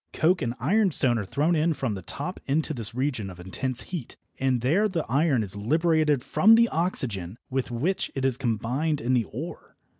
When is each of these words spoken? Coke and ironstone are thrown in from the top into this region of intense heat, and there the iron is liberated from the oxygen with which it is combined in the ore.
Coke 0.13 0.41
and 0.41 0.55
ironstone 0.59 1.19
are 1.19 1.25
thrown 1.25 1.55
in 1.55 1.75
from 1.75 1.93
the 1.93 2.01
top 2.01 2.39
into 2.47 2.73
this 2.73 2.95
region 2.95 3.29
of 3.29 3.39
intense 3.39 3.83
heat, 3.83 4.17
and 4.39 4.61
there 4.61 4.87
the 4.87 5.05
iron 5.07 5.43
is 5.43 5.55
liberated 5.55 6.23
from 6.23 6.55
the 6.55 6.69
oxygen 6.69 7.37
with 7.51 7.69
which 7.69 8.09
it 8.15 8.25
is 8.25 8.35
combined 8.35 8.99
in 8.99 9.13
the 9.13 9.25
ore. 9.25 9.77